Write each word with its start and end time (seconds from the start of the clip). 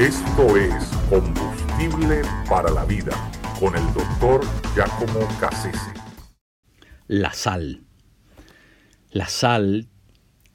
Esto 0.00 0.56
es 0.56 0.72
Combustible 1.10 2.22
para 2.48 2.70
la 2.70 2.86
Vida 2.86 3.12
con 3.60 3.76
el 3.76 3.84
doctor 3.92 4.40
Giacomo 4.74 5.28
Cassese. 5.38 5.92
La 7.06 7.34
sal. 7.34 7.82
La 9.10 9.28
sal 9.28 9.88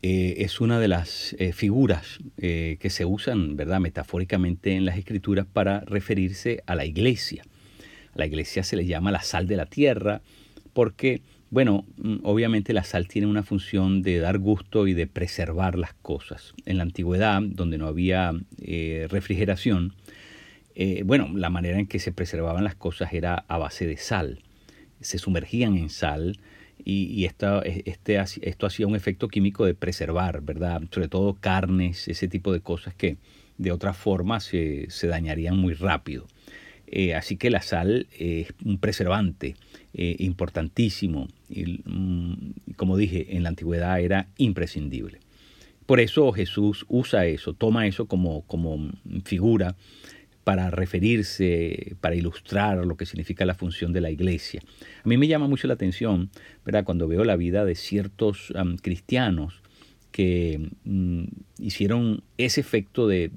eh, 0.02 0.34
es 0.40 0.62
una 0.62 0.80
de 0.80 0.88
las 0.88 1.36
eh, 1.38 1.54
figuras 1.54 2.18
eh, 2.38 2.78
que 2.80 2.90
se 2.90 3.06
usan, 3.06 3.56
¿verdad?, 3.56 3.80
metafóricamente 3.80 4.74
en 4.74 4.84
las 4.84 4.98
escrituras 4.98 5.46
para 5.46 5.82
referirse 5.82 6.64
a 6.66 6.74
la 6.74 6.86
iglesia. 6.86 7.44
A 8.16 8.18
la 8.18 8.26
iglesia 8.26 8.64
se 8.64 8.76
le 8.76 8.88
llama 8.88 9.12
la 9.12 9.22
sal 9.22 9.46
de 9.46 9.58
la 9.58 9.68
tierra 9.68 10.24
porque, 10.74 11.22
bueno, 11.50 11.86
mm, 11.98 12.18
obviamente 12.24 12.74
la 12.74 12.84
sal 12.84 13.08
tiene 13.08 13.28
una 13.28 13.44
función 13.44 14.02
de 14.02 14.20
dar 14.20 14.40
gusto 14.40 14.88
y 14.88 14.94
de 14.94 15.08
preservar 15.08 15.78
las 15.78 15.94
cosas. 15.94 16.54
En 16.66 16.78
la 16.78 16.84
antigüedad, 16.84 17.42
donde 17.42 17.78
no 17.78 17.88
había 17.88 18.34
refrigeración, 19.10 19.94
bueno, 21.06 21.30
la 21.34 21.50
manera 21.50 21.80
en 21.80 21.88
que 21.88 22.00
se 22.00 22.12
preservaban 22.12 22.66
las 22.66 22.76
cosas 22.76 23.14
era 23.14 23.46
a 23.48 23.58
base 23.58 23.88
de 23.88 23.96
sal. 23.96 24.40
Se 25.00 25.18
sumergían 25.18 25.78
en 25.78 25.90
sal, 25.90 26.38
y, 26.84 27.26
esto, 27.26 27.64
este, 27.64 28.20
esto 28.42 28.66
hacía 28.68 28.86
un 28.86 28.96
efecto 28.96 29.28
químico 29.28 29.66
de 29.66 29.74
preservar, 29.74 30.42
¿verdad? 30.42 30.82
Sobre 30.92 31.08
todo 31.08 31.34
carnes, 31.34 32.08
ese 32.08 32.28
tipo 32.28 32.54
de 32.54 32.60
cosas 32.60 32.94
que 32.94 33.18
de 33.58 33.72
otra 33.72 33.94
forma 33.94 34.40
se, 34.40 34.88
dañarían 35.04 35.58
muy 35.58 35.74
rápido. 35.74 36.28
Eh, 36.88 37.16
así 37.16 37.38
que 37.38 37.50
la 37.50 37.62
sal 37.62 38.08
es 38.18 38.54
un 38.64 38.78
preservante 38.78 39.56
eh, 39.94 40.16
importantísimo 40.20 41.28
y, 41.50 41.82
mm, 41.86 42.54
como 42.76 42.98
dije, 42.98 43.36
en 43.36 43.44
la 43.44 43.50
antigüedad 43.50 44.00
era 44.00 44.28
imprescindible. 44.38 45.20
Por 45.86 46.00
eso 46.00 46.32
Jesús 46.32 46.86
usa 46.88 47.26
eso, 47.26 47.54
toma 47.54 47.88
eso 47.88 48.08
como, 48.08 48.42
como 48.44 48.92
figura 49.24 49.76
para 50.44 50.70
referirse, 50.70 51.96
para 52.02 52.16
ilustrar 52.16 52.78
lo 52.86 52.98
que 52.98 53.06
significa 53.06 53.46
la 53.46 53.56
función 53.56 53.94
de 53.94 54.02
la 54.02 54.12
iglesia. 54.12 54.62
A 55.04 55.08
mí 55.08 55.18
me 55.18 55.28
llama 55.28 55.48
mucho 55.48 55.68
la 55.68 55.74
atención, 55.74 56.30
¿verdad? 56.64 56.84
Cuando 56.84 57.08
veo 57.08 57.24
la 57.24 57.36
vida 57.36 57.66
de 57.66 57.76
ciertos 57.76 58.54
cristianos 58.82 59.62
que 60.16 60.70
mm, 60.86 61.24
hicieron 61.60 62.24
ese 62.38 62.62
efecto 62.62 63.06
de, 63.06 63.30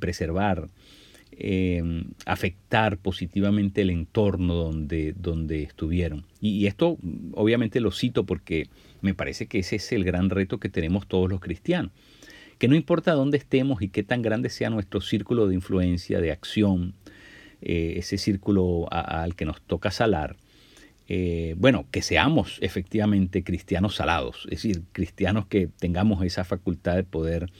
preservar, 0.00 0.68
em, 1.32 2.04
afectar 2.26 2.98
positivamente 2.98 3.82
el 3.82 3.90
entorno 3.90 4.54
donde, 4.54 5.14
donde 5.16 5.62
estuvieron. 5.62 6.24
y, 6.40 6.66
esto 6.66 6.98
obviamente 7.32 7.80
lo 7.80 7.90
cito 7.90 8.24
porque 8.24 8.68
me 9.00 9.14
parece 9.14 9.46
que 9.46 9.58
ese 9.60 9.76
es 9.76 9.92
el 9.92 10.04
gran 10.04 10.30
reto 10.30 10.58
que 10.58 10.68
tenemos 10.68 11.06
todos 11.06 11.28
los 11.30 11.40
cristianos 11.40 11.92
que 12.62 12.68
no 12.68 12.76
importa 12.76 13.14
dónde 13.14 13.38
estemos 13.38 13.82
y 13.82 13.88
qué 13.88 14.04
tan 14.04 14.22
grande 14.22 14.48
sea 14.48 14.70
nuestro 14.70 15.00
círculo 15.00 15.48
de 15.48 15.54
influencia, 15.56 16.20
de 16.20 16.30
acción, 16.30 16.94
eh, 17.60 17.94
ese 17.96 18.18
círculo 18.18 18.86
al 18.92 19.34
que 19.34 19.44
nos 19.44 19.60
toca 19.62 19.90
salar, 19.90 20.36
eh, 21.08 21.56
bueno, 21.58 21.86
que 21.90 22.02
seamos 22.02 22.58
efectivamente 22.60 23.42
cristianos 23.42 23.96
salados, 23.96 24.44
es 24.44 24.62
decir, 24.62 24.82
cristianos 24.92 25.46
que 25.46 25.70
tengamos 25.78 26.24
esa 26.24 26.44
facultad 26.44 26.94
de 26.94 27.02
poder 27.02 27.50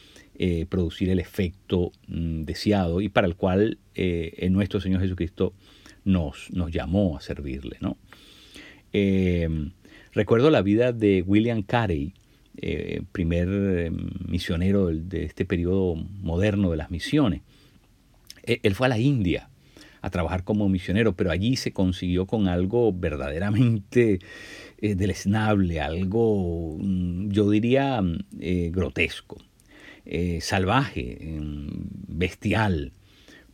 eh, 0.45 0.67
producir 0.67 1.09
el 1.11 1.21
efecto 1.21 1.93
mm, 2.09 2.43
deseado 2.43 3.01
y 3.01 3.09
para 3.09 3.27
el 3.27 3.37
cual 3.37 3.79
en 3.95 4.53
nuestro 4.53 4.81
Señor 4.81 5.01
Jesucristo 5.03 5.53
nos, 6.05 6.51
nos 6.51 6.73
llamó 6.73 7.17
a 7.17 7.21
servirle. 7.21 7.77
¿no? 7.81 7.97
recuerdo 10.13 10.51
la 10.51 10.61
vida 10.63 10.93
de 10.93 11.23
William 11.27 11.63
Carey, 11.63 12.13
eh, 12.59 13.01
primer 13.13 13.49
eh, 13.51 13.91
misionero 14.29 14.89
de 14.89 15.25
este 15.25 15.47
periodo 15.47 15.95
moderno 15.95 16.71
de 16.71 16.77
las 16.77 16.91
misiones. 16.91 17.41
E, 18.43 18.61
él 18.63 18.75
fue 18.75 18.87
a 18.87 18.91
la 18.91 18.99
India 18.99 19.49
a 20.03 20.11
trabajar 20.11 20.45
como 20.45 20.69
misionero, 20.69 21.15
pero 21.15 21.31
allí 21.31 21.57
se 21.57 21.73
consiguió 21.73 22.27
con 22.27 22.49
algo 22.49 22.93
verdaderamente 22.93 24.19
eh, 24.83 24.95
deleznable, 24.95 25.81
algo, 25.81 26.77
mm, 26.79 27.31
yo 27.31 27.49
diría, 27.49 28.03
grotesco, 28.71 29.39
salvaje, 30.41 31.19
mm, 31.41 31.69
bestial, 32.09 32.93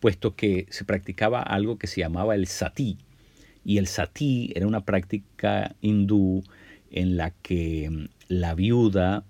puesto 0.01 0.35
que 0.35 0.67
se 0.71 0.85
practicaba 0.85 1.43
algo 1.43 1.79
que 1.79 1.87
se 1.87 2.01
llamaba 2.01 2.35
el 2.35 2.47
sati, 2.47 2.99
y 3.65 3.79
el 3.79 3.87
sati 3.87 4.53
era 4.55 4.67
una 4.67 4.85
práctica 4.85 5.75
hindú 5.81 6.43
en 6.91 7.17
la 7.17 7.31
que 7.31 7.91
mm, 7.91 8.05
la 8.29 8.55
viuda, 8.55 9.25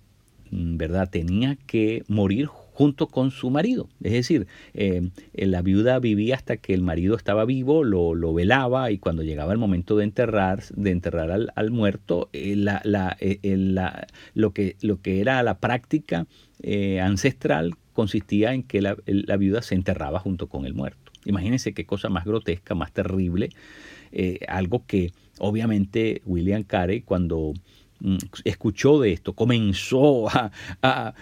mm, 0.51 0.77
¿verdad?, 0.77 1.11
tenía 1.11 1.57
que 1.67 2.05
morir 2.09 2.47
junto 2.79 3.09
con 3.09 3.33
su 3.33 3.51
marido. 3.51 3.89
Es 4.05 4.13
decir, 4.13 4.47
eh, 4.73 5.11
la 5.35 5.63
viuda 5.63 5.99
vivía 5.99 6.37
hasta 6.37 6.59
que 6.59 6.75
el 6.75 6.81
marido 6.81 7.17
estaba 7.17 7.45
vivo, 7.45 7.83
lo, 7.83 8.33
velaba 8.33 8.93
y 8.93 8.99
cuando 8.99 9.25
llegaba 9.25 9.53
el 9.53 9.59
momento 9.59 9.97
de 9.97 10.05
enterrar, 10.05 10.63
de 10.77 10.93
enterrar 10.93 11.33
al, 11.57 11.71
muerto, 11.73 12.31
eh, 12.33 12.55
eh, 13.43 13.97
lo, 14.35 14.53
que, 14.53 14.77
lo 14.81 15.03
que 15.03 15.21
era 15.21 15.43
la 15.43 15.59
práctica 15.59 16.29
ancestral 17.03 17.75
consistía 17.95 18.55
en 18.55 18.63
que 18.63 18.81
la, 18.81 18.95
viuda 19.37 19.61
se 19.61 19.75
enterraba 19.75 20.21
junto 20.21 20.47
con 20.47 20.65
el 20.65 20.75
muerto. 20.75 21.11
Imagínense 21.25 21.75
qué 21.75 21.85
cosa 21.85 22.09
más 22.11 22.25
grotesca, 22.25 22.77
más 22.77 22.93
terrible, 22.93 23.51
algo 24.47 24.87
que 24.87 25.11
obviamente 25.41 26.23
William 26.25 26.63
Carey 26.63 27.01
cuando 27.01 27.55
escuchó 28.45 29.01
de 29.01 29.13
esto, 29.13 29.33
comenzó 29.33 30.29
a, 30.83 31.15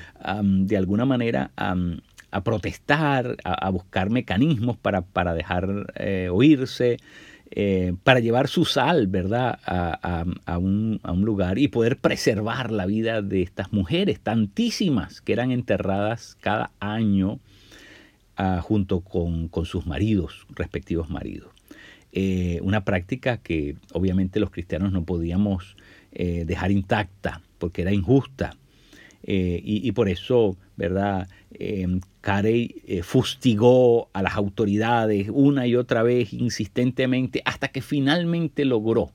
de 0.43 0.77
alguna 0.77 1.05
manera 1.05 1.51
a, 1.57 2.41
protestar, 2.43 3.37
a, 3.45 3.71
buscar 3.71 4.11
mecanismos 4.11 4.77
para, 4.77 5.03
para 5.03 5.35
dejar 5.35 5.93
eh, 5.97 6.29
oírse, 6.31 6.99
eh, 7.51 7.95
para 8.03 8.21
llevar 8.21 8.49
su 8.49 8.65
sal, 8.65 9.07
¿verdad?, 9.07 9.59
a, 9.65 10.59
un, 10.59 11.01
lugar 11.25 11.59
y 11.59 11.69
poder 11.69 11.97
preservar 11.97 12.71
la 12.71 12.87
vida 12.87 13.23
de 13.23 13.43
estas 13.43 13.73
mujeres, 13.73 14.21
tantísimas 14.21 15.21
que 15.21 15.33
eran 15.33 15.51
enterradas 15.51 16.37
cada 16.41 16.71
año 16.81 17.41
ah, 18.37 18.61
junto 18.63 19.01
con, 19.01 19.49
con 19.49 19.65
sus 19.65 19.87
maridos, 19.87 20.47
respectivos 20.55 21.09
maridos. 21.09 21.57
Eh, 22.19 22.61
una 22.63 22.83
práctica 22.83 23.37
que 23.37 23.77
obviamente 23.93 24.41
los 24.41 24.51
cristianos 24.51 24.91
no 24.91 25.05
podíamos 25.05 25.77
eh, 26.17 26.45
dejar 26.47 26.73
intacta 26.73 27.43
porque 27.59 27.83
era 27.83 27.93
injusta. 27.93 28.57
Eh, 29.29 29.61
y, 29.63 29.91
por 29.93 30.09
eso, 30.09 30.57
¿verdad? 30.77 31.29
Carey 32.21 33.03
fustigó 33.03 34.09
a 34.13 34.23
las 34.23 34.37
autoridades 34.37 35.29
una 35.33 35.67
y 35.67 35.75
otra 35.75 36.03
vez, 36.05 36.33
insistentemente, 36.33 37.43
hasta 37.45 37.69
que 37.69 37.83
finalmente 37.83 38.65
logró 38.65 39.11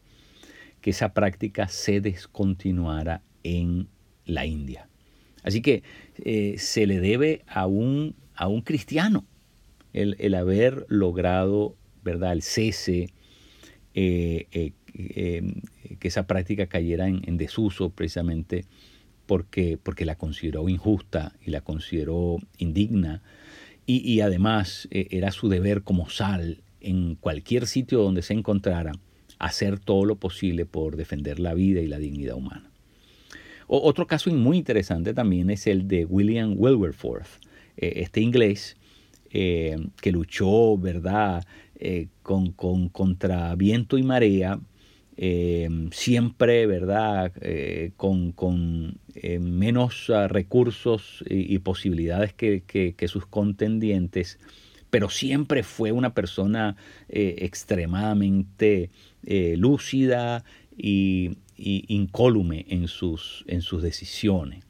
que 0.82 0.90
esa 0.90 1.14
práctica 1.14 1.70
se 1.70 2.02
descontinuara 2.02 3.22
en 3.44 3.88
la 4.26 4.46
India. 4.46 4.90
Así 5.44 5.62
que 5.62 5.84
se 6.58 6.88
le 6.88 7.00
debe 7.00 7.44
a 7.48 7.68
un, 7.68 8.16
a 8.36 8.50
un 8.50 8.62
cristiano 8.62 9.26
el, 9.94 10.18
el 10.20 10.36
haber 10.36 10.86
logrado 10.90 11.78
¿verdad? 12.04 12.34
el 12.34 12.42
cese, 12.42 13.10
eh, 13.94 14.48
eh, 14.52 14.72
em, 14.94 15.54
que 16.00 16.07
esa 16.07 16.28
práctica 16.28 16.68
cayera 16.68 17.07
en, 17.07 17.38
desuso 17.38 17.90
precisamente 17.90 18.66
porque, 19.25 19.78
porque 19.81 20.06
la 20.06 20.16
consideró 20.16 20.68
injusta 20.69 21.34
y 21.46 21.52
la 21.52 21.62
consideró 21.62 22.38
indigna 22.57 23.22
y, 23.85 24.22
además 24.22 24.88
eh, 24.91 25.07
era 25.12 25.31
su 25.31 25.50
deber 25.50 25.81
como 25.81 26.09
sal 26.09 26.62
en 26.79 27.16
cualquier 27.16 27.68
sitio 27.68 28.00
donde 28.02 28.22
se 28.22 28.34
encontrara 28.34 28.94
hacer 29.38 29.79
todo 29.79 30.06
lo 30.06 30.16
posible 30.16 30.66
por 30.66 30.96
defender 30.96 31.40
la 31.40 31.53
vida 31.53 31.81
y 31.81 31.88
la 31.88 31.97
dignidad 31.97 32.35
humana. 32.35 32.72
otro 33.68 34.08
caso 34.08 34.29
muy 34.31 34.58
interesante 34.58 35.13
también 35.13 35.50
es 35.50 35.68
el 35.68 35.88
de 35.88 36.06
William 36.06 36.53
Wilberforce, 36.58 37.40
este 37.75 38.22
inglés 38.22 38.78
que 39.29 40.11
luchó, 40.11 40.78
¿verdad?, 40.78 41.44
eh, 41.84 42.09
con, 42.22 42.52
contra 42.52 43.55
viento 43.55 43.97
y 43.97 44.03
marea, 44.03 44.59
eh, 45.17 45.69
siempre, 45.91 46.66
¿verdad?, 46.67 47.31
eh, 47.41 47.91
con, 47.97 48.99
menos 49.40 50.09
ah, 50.09 50.28
recursos 50.28 51.23
y, 51.29 51.59
posibilidades 51.59 52.34
que, 52.34 53.08
sus 53.08 53.25
contendientes, 53.25 54.40
pero 54.90 55.09
siempre 55.09 55.63
fue 55.63 55.91
una 55.91 56.13
persona 56.13 56.75
extremadamente 57.09 58.90
lúcida 59.58 60.43
y, 60.78 61.37
incólume 61.58 62.66
en 62.69 62.87
sus, 62.87 63.43
en 63.47 63.61
sus 63.61 63.84
decisiones. 63.84 64.63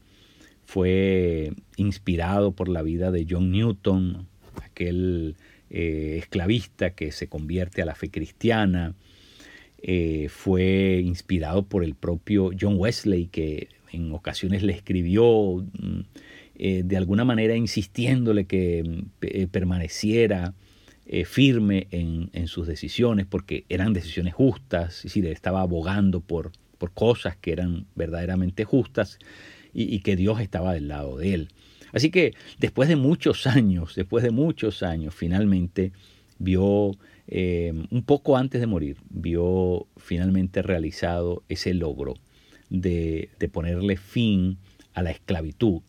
Fue 0.65 1.53
inspirado 1.77 2.51
por 2.51 2.67
la 2.69 2.81
vida 2.81 3.11
de 3.11 3.25
John 3.29 3.51
Newton, 3.51 4.27
aquel 4.63 5.35
eh, 5.69 6.17
esclavista 6.19 6.91
que 6.91 7.11
se 7.11 7.27
convierte 7.27 7.81
a 7.81 7.85
la 7.85 7.95
fe 7.95 8.09
cristiana. 8.09 8.93
Eh, 9.83 10.27
fue 10.29 11.01
inspirado 11.03 11.63
por 11.63 11.83
el 11.83 11.95
propio 11.95 12.51
John 12.59 12.75
Wesley, 12.77 13.27
que 13.27 13.69
en 13.91 14.11
ocasiones 14.11 14.61
le 14.61 14.73
escribió 14.73 15.65
mm, 15.73 15.99
eh, 16.55 16.83
de 16.85 16.97
alguna 16.97 17.25
manera 17.25 17.55
insistiéndole 17.55 18.45
que 18.45 19.05
eh, 19.21 19.47
permaneciera 19.47 20.53
firme 21.25 21.87
en, 21.91 22.47
sus 22.47 22.67
decisiones, 22.67 23.25
porque 23.25 23.65
eran 23.67 23.91
decisiones 23.91 24.33
justas, 24.33 24.99
es 24.99 25.03
decir, 25.03 25.25
estaba 25.25 25.59
abogando 25.59 26.21
por, 26.21 26.53
por 26.77 26.93
cosas 26.93 27.35
que 27.35 27.51
eran 27.51 27.85
verdaderamente 27.95 28.63
justas 28.63 29.19
y, 29.73 29.99
que 29.99 30.15
Dios 30.15 30.39
estaba 30.39 30.73
del 30.73 30.87
lado 30.87 31.17
de 31.17 31.33
él. 31.33 31.49
Así 31.91 32.11
que 32.11 32.33
después 32.59 32.87
de 32.87 32.95
muchos 32.95 33.45
años, 33.47 33.93
después 33.95 34.23
de 34.23 34.31
muchos 34.31 34.83
años, 34.83 35.13
finalmente 35.13 35.91
vio, 36.41 36.91
un 37.27 38.03
poco 38.05 38.35
antes 38.35 38.59
de 38.59 38.67
morir, 38.67 38.97
vio 39.09 39.87
finalmente 39.97 40.61
realizado 40.61 41.43
ese 41.47 41.73
logro 41.73 42.15
de, 42.69 43.29
de 43.39 43.49
ponerle 43.49 43.97
fin 43.97 44.57
a 44.93 45.03
la 45.03 45.11
esclavitud. 45.11 45.81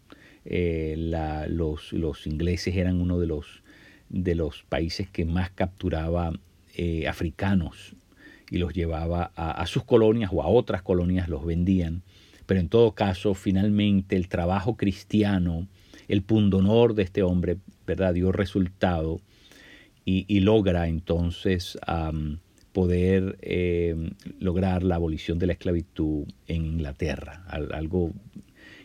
Eh, 0.44 0.96
los, 1.48 1.92
los, 1.92 2.26
ingleses 2.26 2.76
eran 2.76 3.00
uno 3.00 3.18
de 3.18 3.26
los, 3.26 3.62
de 4.08 4.34
los 4.34 4.64
países 4.68 5.08
que 5.08 5.24
más 5.24 5.50
capturaba 5.50 6.32
eh, 6.76 7.06
africanos 7.06 7.94
y 8.50 8.58
los 8.58 8.74
llevaba 8.74 9.32
a, 9.36 9.66
sus 9.66 9.84
colonias 9.84 10.30
o 10.32 10.42
a 10.42 10.48
otras 10.48 10.82
colonias, 10.82 11.28
los 11.28 11.46
vendían. 11.46 12.02
Pero 12.44 12.60
en 12.60 12.68
todo 12.68 12.92
caso, 12.92 13.34
finalmente 13.34 14.16
el 14.16 14.28
trabajo 14.28 14.76
cristiano, 14.76 15.68
el 16.08 16.22
pundonor 16.22 16.94
de 16.94 17.04
este 17.04 17.22
hombre, 17.22 17.56
¿verdad? 17.86 18.12
dio 18.12 18.30
resultado 18.30 19.20
y, 20.04 20.40
logra 20.40 20.88
entonces 20.88 21.78
poder 22.72 23.38
eh, 23.42 23.94
lograr 24.40 24.82
la 24.82 24.96
abolición 24.96 25.38
de 25.38 25.46
la 25.46 25.52
esclavitud 25.52 26.24
en 26.46 26.64
Inglaterra, 26.64 27.44
algo 27.48 28.12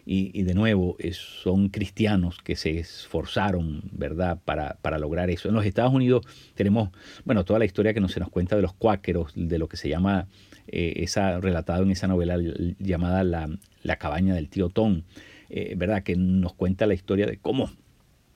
y, 0.09 0.43
de 0.43 0.53
nuevo 0.53 0.95
son 1.11 1.67
cristianos 1.67 2.37
que 2.41 2.55
se 2.55 2.79
esforzaron, 2.79 3.81
¿verdad?, 3.91 4.39
para, 4.45 4.77
para, 4.81 4.97
lograr 4.97 5.29
eso. 5.29 5.49
En 5.49 5.55
los 5.55 5.65
Estados 5.65 5.93
Unidos 5.93 6.25
tenemos, 6.55 6.91
bueno, 7.25 7.43
toda 7.43 7.59
la 7.59 7.65
historia 7.65 7.93
que 7.93 7.99
nos, 7.99 8.13
se 8.13 8.21
nos 8.21 8.29
cuenta 8.29 8.55
de 8.55 8.61
los 8.61 8.73
cuáqueros, 8.73 9.33
de 9.35 9.59
lo 9.59 9.67
que 9.67 9.75
se 9.75 9.89
llama, 9.89 10.27
eh, 10.69 10.93
esa, 10.97 11.41
relatado 11.41 11.83
en 11.83 11.91
esa 11.91 12.07
novela 12.07 12.37
llamada 12.79 13.25
La, 13.25 13.49
la 13.83 13.97
cabaña 13.97 14.33
del 14.33 14.47
tío 14.47 14.69
Tom, 14.69 15.01
eh, 15.49 15.75
¿verdad?, 15.75 16.03
que 16.03 16.15
nos 16.15 16.53
cuenta 16.53 16.85
la 16.85 16.93
historia 16.93 17.25
de 17.25 17.37
cómo 17.37 17.69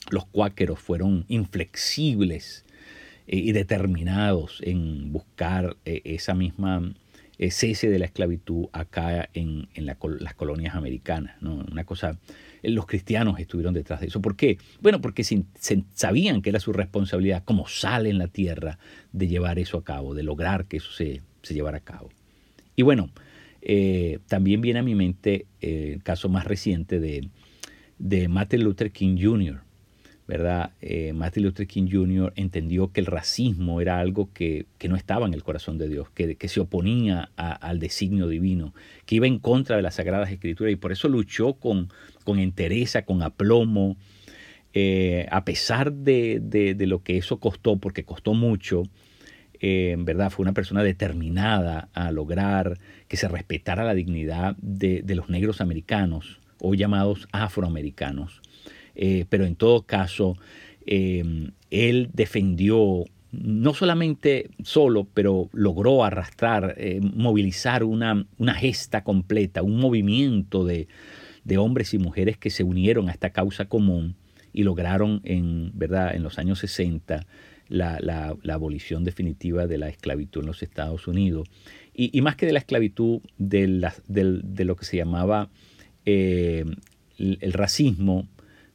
los 0.09 0.25
cuáqueros 0.25 0.77
fueron 0.77 1.23
inflexibles 1.29 2.65
y 3.27 3.51
determinados 3.51 4.59
en 4.63 5.11
buscar 5.11 5.77
esa 5.85 6.33
misma 6.33 6.93
cese 7.49 7.89
de 7.89 7.97
la 7.97 8.05
esclavitud 8.05 8.67
acá 8.71 9.29
en, 9.33 9.67
las 9.75 10.35
colonias 10.35 10.75
americanas. 10.75 11.41
¿no? 11.41 11.65
Una 11.71 11.83
cosa, 11.85 12.19
los 12.61 12.85
cristianos 12.85 13.39
estuvieron 13.39 13.73
detrás 13.73 14.01
de 14.01 14.07
eso. 14.07 14.21
¿Por 14.21 14.35
qué? 14.35 14.59
Bueno, 14.81 15.01
porque 15.01 15.23
sabían 15.93 16.41
que 16.41 16.51
era 16.51 16.59
su 16.59 16.71
responsabilidad 16.71 17.43
como 17.43 17.67
sal 17.67 18.05
en 18.05 18.19
la 18.19 18.27
tierra 18.27 18.77
de 19.11 19.27
llevar 19.27 19.57
eso 19.57 19.77
a 19.77 19.83
cabo, 19.83 20.13
de 20.13 20.23
lograr 20.23 20.65
que 20.65 20.77
eso 20.77 20.91
se, 20.91 21.21
llevara 21.49 21.77
a 21.77 21.81
cabo. 21.81 22.09
Y 22.75 22.83
bueno, 22.83 23.09
eh, 23.61 24.19
también 24.27 24.61
viene 24.61 24.79
a 24.79 24.83
mi 24.83 24.93
mente 24.93 25.47
eh, 25.61 25.93
el 25.95 26.03
caso 26.03 26.29
más 26.29 26.45
reciente 26.45 26.99
de, 26.99 27.29
de 27.97 28.27
Martin 28.27 28.63
Luther 28.63 28.91
King 28.91 29.17
Jr., 29.19 29.61
¿verdad? 30.31 30.71
Eh, 30.79 31.11
Martin 31.11 31.43
Luther 31.43 31.67
King 31.67 31.89
Jr. 31.91 32.31
entendió 32.37 32.93
que 32.93 33.01
el 33.01 33.05
racismo 33.05 33.81
era 33.81 33.99
algo 33.99 34.29
que, 34.33 34.65
no 34.87 34.95
estaba 34.95 35.27
en 35.27 35.33
el 35.33 35.43
corazón 35.43 35.77
de 35.77 35.89
Dios, 35.89 36.09
que, 36.11 36.37
que 36.37 36.47
se 36.47 36.61
oponía 36.61 37.31
al 37.35 37.79
designio 37.79 38.29
divino, 38.29 38.73
que 39.05 39.15
iba 39.15 39.27
en 39.27 39.39
contra 39.39 39.75
de 39.75 39.81
las 39.81 39.95
Sagradas 39.95 40.31
Escrituras 40.31 40.71
y 40.71 40.77
por 40.77 40.93
eso 40.93 41.09
luchó 41.09 41.55
con, 41.55 41.89
con 42.23 42.39
entereza, 42.39 43.01
con 43.01 43.23
aplomo, 43.23 43.97
eh, 44.73 45.27
a 45.31 45.43
pesar 45.43 45.91
de, 45.91 46.77
lo 46.79 47.03
que 47.03 47.17
eso 47.17 47.41
costó, 47.41 47.75
porque 47.75 48.05
costó 48.05 48.33
mucho, 48.33 48.83
eh, 49.59 49.97
¿verdad? 49.99 50.29
Fue 50.29 50.43
una 50.43 50.53
persona 50.53 50.81
determinada 50.81 51.89
a 51.91 52.09
lograr 52.13 52.77
que 53.09 53.17
se 53.17 53.27
respetara 53.27 53.83
la 53.83 53.93
dignidad 53.93 54.55
de, 54.61 55.01
de 55.01 55.15
los 55.15 55.27
negros 55.27 55.59
americanos, 55.59 56.39
o 56.61 56.73
llamados 56.73 57.27
afroamericanos. 57.33 58.41
Eh, 58.95 59.25
pero 59.29 59.45
en 59.45 59.55
todo 59.55 59.83
caso, 59.83 60.37
eh, 60.85 61.23
él 61.69 62.09
defendió 62.13 63.05
no 63.31 63.73
solamente 63.73 64.49
solo, 64.63 65.07
pero 65.13 65.49
logró 65.53 66.03
arrastrar, 66.03 66.75
eh, 66.77 66.99
movilizar 67.01 67.83
una, 67.85 68.25
una, 68.37 68.53
gesta 68.53 69.05
completa, 69.05 69.63
un 69.63 69.79
movimiento 69.79 70.65
de, 70.65 70.87
hombres 71.57 71.93
y 71.93 71.97
mujeres 71.97 72.37
que 72.37 72.49
se 72.49 72.63
unieron 72.63 73.07
a 73.07 73.13
esta 73.13 73.29
causa 73.29 73.65
común 73.65 74.15
y 74.53 74.63
lograron 74.63 75.21
en, 75.23 75.71
¿verdad? 75.73 76.13
en 76.13 76.23
los 76.23 76.39
años 76.39 76.59
60 76.59 77.25
la, 77.69 78.35
abolición 78.49 79.05
definitiva 79.05 79.65
de 79.65 79.77
la 79.77 79.87
esclavitud 79.87 80.41
en 80.41 80.47
los 80.47 80.61
Estados 80.61 81.07
Unidos. 81.07 81.47
Y, 81.93 82.19
más 82.21 82.35
que 82.35 82.45
de 82.45 82.53
la 82.53 82.59
esclavitud, 82.59 83.21
de, 83.37 83.91
de 84.07 84.65
lo 84.65 84.75
que 84.75 84.85
se 84.85 84.97
llamaba 84.97 85.49
el 86.05 87.53
racismo, 87.53 88.27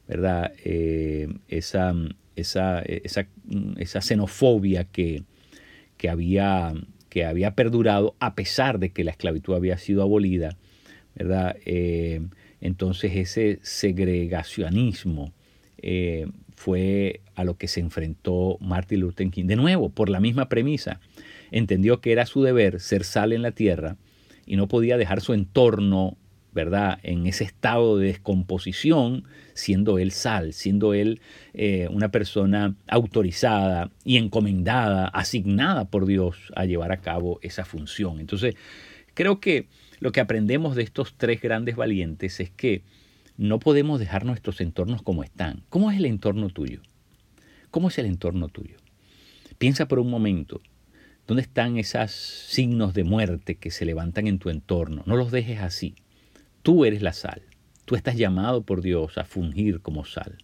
¿verdad? 0.07 0.53
Eh, 0.63 1.27
esa, 1.47 1.93
esa, 2.35 2.81
esa, 2.81 4.01
xenofobia 4.01 4.85
que, 4.85 5.23
que, 5.97 6.09
había, 6.09 6.73
que 7.09 7.25
había 7.25 7.55
perdurado 7.55 8.15
a 8.19 8.35
pesar 8.35 8.79
de 8.79 8.91
que 8.91 9.03
la 9.03 9.11
esclavitud 9.11 9.55
había 9.55 9.77
sido 9.77 10.01
abolida, 10.01 10.57
¿verdad? 11.15 11.57
Eh, 11.65 12.21
entonces 12.61 13.15
ese 13.15 13.59
segregacionismo 13.61 15.33
eh, 15.79 16.27
fue 16.55 17.21
a 17.35 17.43
lo 17.43 17.57
que 17.57 17.67
se 17.67 17.79
enfrentó 17.79 18.57
Martin 18.59 19.01
Luther 19.01 19.29
King. 19.29 19.45
De 19.45 19.55
nuevo, 19.55 19.89
por 19.89 20.09
la 20.09 20.19
misma 20.19 20.49
premisa, 20.49 20.99
entendió 21.51 22.01
que 22.01 22.11
era 22.11 22.25
su 22.25 22.41
deber 22.41 22.79
ser 22.79 23.03
sal 23.03 23.31
en 23.33 23.43
la 23.43 23.51
tierra 23.51 23.97
y 24.45 24.55
no 24.55 24.67
podía 24.67 24.97
dejar 24.97 25.21
su 25.21 25.33
entorno 25.33 26.17
¿verdad? 26.53 26.99
En 27.03 27.27
ese 27.27 27.43
estado 27.43 27.97
de 27.97 28.07
descomposición, 28.07 29.25
siendo 29.53 29.99
él 29.99 30.11
sal, 30.11 30.53
siendo 30.53 30.93
él 30.93 31.21
eh, 31.53 31.87
una 31.91 32.09
persona 32.09 32.75
autorizada 32.87 33.91
y 34.03 34.17
encomendada, 34.17 35.07
asignada 35.07 35.85
por 35.85 36.05
Dios 36.05 36.37
a 36.55 36.65
llevar 36.65 36.91
a 36.91 37.01
cabo 37.01 37.39
esa 37.41 37.65
función. 37.65 38.19
Entonces, 38.19 38.55
creo 39.13 39.39
que 39.39 39.67
lo 39.99 40.11
que 40.11 40.19
aprendemos 40.19 40.75
de 40.75 40.83
estos 40.83 41.15
tres 41.15 41.41
grandes 41.41 41.75
valientes 41.75 42.39
es 42.39 42.49
que 42.49 42.83
no 43.37 43.59
podemos 43.59 43.99
dejar 43.99 44.25
nuestros 44.25 44.61
entornos 44.61 45.01
como 45.01 45.23
están. 45.23 45.63
¿Cómo 45.69 45.91
es 45.91 45.97
el 45.97 46.05
entorno 46.05 46.49
tuyo? 46.49 46.81
¿Cómo 47.71 47.89
es 47.89 47.97
el 47.99 48.07
entorno 48.07 48.47
tuyo? 48.47 48.77
Piensa 49.57 49.87
por 49.87 49.99
un 49.99 50.09
momento, 50.09 50.61
¿dónde 51.27 51.41
están 51.41 51.77
esos 51.77 52.11
signos 52.11 52.93
de 52.93 53.03
muerte 53.03 53.55
que 53.55 53.71
se 53.71 53.85
levantan 53.85 54.27
en 54.27 54.39
tu 54.39 54.49
entorno? 54.49 55.03
No 55.05 55.15
los 55.15 55.31
dejes 55.31 55.59
así. 55.59 55.95
Tú 56.67 56.83
eres 56.83 57.01
la 57.01 57.13
sal. 57.13 57.43
Tú 57.85 57.95
estás 57.95 58.17
llamado 58.17 58.63
por 58.63 58.81
Dios 58.81 59.17
a 59.17 59.23
fungir 59.23 59.79
como 59.79 60.03
sal. 60.03 60.35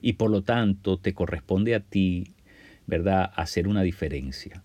Y 0.00 0.12
por 0.12 0.30
lo 0.30 0.42
tanto 0.42 0.96
te 0.96 1.12
corresponde 1.12 1.74
a 1.74 1.80
ti, 1.80 2.36
¿verdad?, 2.86 3.32
hacer 3.34 3.66
una 3.66 3.82
diferencia. 3.82 4.62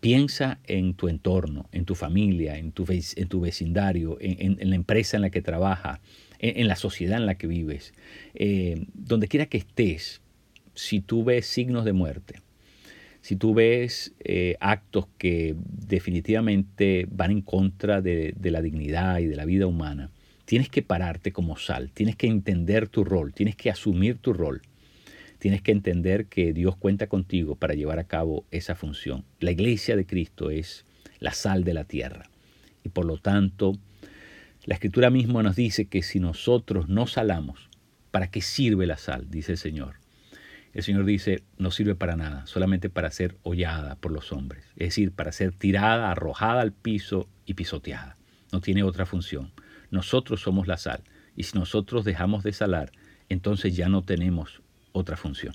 Piensa 0.00 0.58
en 0.64 0.94
tu 0.94 1.08
entorno, 1.08 1.68
en 1.72 1.84
tu 1.84 1.94
familia, 1.94 2.56
en 2.56 2.72
tu, 2.72 2.86
vecindario, 2.86 4.16
en, 4.18 4.70
la 4.70 4.76
empresa 4.76 5.18
en 5.18 5.24
la 5.24 5.28
que 5.28 5.42
trabajas, 5.42 6.00
en, 6.38 6.66
la 6.68 6.76
sociedad 6.76 7.18
en 7.18 7.26
la 7.26 7.34
que 7.34 7.48
vives. 7.48 7.92
Eh, 8.32 8.86
donde 8.94 9.28
quiera 9.28 9.44
que 9.44 9.58
estés, 9.58 10.22
si 10.72 11.00
tú 11.00 11.22
ves 11.22 11.44
signos 11.44 11.84
de 11.84 11.92
muerte, 11.92 12.40
si 13.20 13.36
tú 13.36 13.52
ves 13.52 14.14
eh, 14.20 14.56
actos 14.60 15.06
que 15.18 15.54
definitivamente 15.58 17.06
van 17.10 17.30
en 17.30 17.42
contra 17.42 18.00
de, 18.00 18.34
la 18.40 18.62
dignidad 18.62 19.18
y 19.18 19.26
de 19.26 19.36
la 19.36 19.44
vida 19.44 19.66
humana, 19.66 20.12
tienes 20.46 20.70
que 20.70 20.82
pararte 20.82 21.32
como 21.32 21.58
sal, 21.58 21.90
tienes 21.92 22.16
que 22.16 22.28
entender 22.28 22.88
tu 22.88 23.04
rol, 23.04 23.34
tienes 23.34 23.56
que 23.56 23.70
asumir 23.70 24.16
tu 24.16 24.32
rol. 24.32 24.62
Tienes 25.38 25.60
que 25.60 25.72
entender 25.72 26.26
que 26.26 26.54
Dios 26.54 26.76
cuenta 26.76 27.08
contigo 27.08 27.56
para 27.56 27.74
llevar 27.74 27.98
a 27.98 28.04
cabo 28.04 28.46
esa 28.50 28.74
función. 28.74 29.24
La 29.38 29.50
iglesia 29.50 29.94
de 29.94 30.06
Cristo 30.06 30.50
es 30.50 30.86
la 31.20 31.32
sal 31.32 31.62
de 31.62 31.74
la 31.74 31.84
tierra. 31.84 32.30
Y 32.84 32.88
por 32.88 33.04
lo 33.04 33.18
tanto, 33.18 33.76
la 34.64 34.74
escritura 34.74 35.10
misma 35.10 35.42
nos 35.42 35.54
dice 35.54 35.86
que 35.86 36.02
si 36.02 36.20
nosotros 36.20 36.88
no 36.88 37.06
salamos, 37.06 37.68
¿para 38.10 38.30
qué 38.30 38.40
sirve 38.40 38.86
la 38.86 38.96
sal? 38.96 39.30
Dice 39.30 39.52
el 39.52 39.58
Señor. 39.58 39.96
El 40.72 40.82
Señor 40.82 41.04
dice, 41.04 41.42
no 41.58 41.70
sirve 41.70 41.94
para 41.94 42.16
nada, 42.16 42.46
solamente 42.46 42.90
para 42.90 43.10
ser 43.10 43.36
hollada 43.42 43.96
por 43.96 44.12
los 44.12 44.32
hombres. 44.32 44.64
Es 44.76 44.88
decir, 44.88 45.12
para 45.12 45.32
ser 45.32 45.52
tirada, 45.52 46.10
arrojada 46.10 46.62
al 46.62 46.72
piso 46.72 47.28
y 47.44 47.54
pisoteada. 47.54 48.16
No 48.52 48.60
tiene 48.60 48.82
otra 48.82 49.06
función. 49.06 49.52
Nosotros 49.96 50.42
somos 50.42 50.66
la 50.66 50.76
sal. 50.76 51.02
Y 51.36 51.44
si 51.44 51.58
nosotros 51.58 52.04
dejamos 52.04 52.44
de 52.44 52.52
salar, 52.52 52.92
entonces 53.30 53.74
ya 53.74 53.88
no 53.88 54.02
tenemos 54.02 54.60
otra 54.92 55.16
función. 55.16 55.54